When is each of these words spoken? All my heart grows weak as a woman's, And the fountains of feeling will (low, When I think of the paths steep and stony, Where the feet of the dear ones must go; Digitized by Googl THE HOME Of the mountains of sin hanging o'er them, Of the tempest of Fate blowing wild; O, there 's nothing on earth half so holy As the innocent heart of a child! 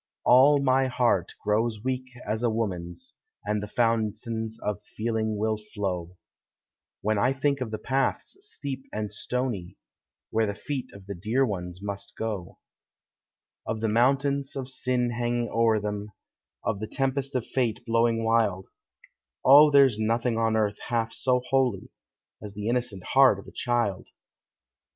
All 0.25 0.59
my 0.59 0.87
heart 0.87 1.35
grows 1.43 1.83
weak 1.83 2.07
as 2.25 2.41
a 2.41 2.49
woman's, 2.49 3.17
And 3.45 3.61
the 3.61 3.67
fountains 3.67 4.59
of 4.59 4.81
feeling 4.81 5.37
will 5.37 5.59
(low, 5.77 6.17
When 7.01 7.19
I 7.19 7.33
think 7.33 7.61
of 7.61 7.69
the 7.69 7.77
paths 7.77 8.35
steep 8.39 8.87
and 8.91 9.11
stony, 9.11 9.77
Where 10.31 10.47
the 10.47 10.55
feet 10.55 10.89
of 10.93 11.05
the 11.05 11.13
dear 11.13 11.45
ones 11.45 11.83
must 11.83 12.15
go; 12.17 12.33
Digitized 12.33 12.33
by 12.41 12.41
Googl 12.41 12.45
THE 12.47 13.69
HOME 13.69 13.75
Of 13.75 13.81
the 13.81 13.89
mountains 13.89 14.55
of 14.55 14.69
sin 14.69 15.09
hanging 15.11 15.49
o'er 15.49 15.79
them, 15.79 16.11
Of 16.63 16.79
the 16.79 16.87
tempest 16.87 17.35
of 17.35 17.45
Fate 17.45 17.85
blowing 17.85 18.23
wild; 18.23 18.69
O, 19.45 19.69
there 19.69 19.87
's 19.87 19.99
nothing 19.99 20.35
on 20.35 20.55
earth 20.57 20.79
half 20.87 21.13
so 21.13 21.41
holy 21.51 21.91
As 22.41 22.55
the 22.55 22.67
innocent 22.69 23.03
heart 23.03 23.37
of 23.37 23.45
a 23.45 23.51
child! 23.51 24.07